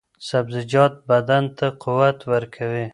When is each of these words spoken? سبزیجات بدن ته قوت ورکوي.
سبزیجات 0.29 0.93
بدن 1.09 1.43
ته 1.57 1.65
قوت 1.83 2.17
ورکوي. 2.31 2.85